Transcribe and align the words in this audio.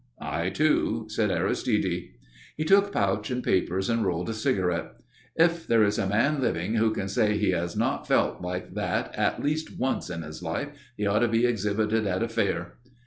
"I, 0.19 0.49
too," 0.49 1.05
said 1.09 1.29
Aristide. 1.29 2.09
He 2.57 2.63
took 2.65 2.91
pouch 2.91 3.29
and 3.29 3.43
papers 3.43 3.87
and 3.87 4.03
rolled 4.03 4.29
a 4.29 4.33
cigarette. 4.33 4.93
"If 5.35 5.67
there 5.67 5.83
is 5.83 5.99
a 5.99 6.07
man 6.07 6.41
living 6.41 6.73
who 6.73 6.89
can 6.91 7.07
say 7.07 7.37
he 7.37 7.51
has 7.51 7.77
not 7.77 8.07
felt 8.07 8.41
like 8.41 8.73
that 8.73 9.13
at 9.13 9.43
least 9.43 9.77
once 9.77 10.09
in 10.09 10.23
his 10.23 10.41
life 10.41 10.69
he 10.97 11.05
ought 11.05 11.19
to 11.19 11.27
be 11.27 11.45
exhibited 11.45 12.07
at 12.07 12.23
a 12.23 12.27
fair." 12.27 12.79